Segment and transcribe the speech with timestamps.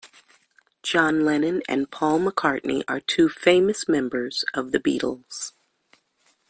[0.81, 5.51] John Lennon and Paul McCartney are two famous members of the Beatles.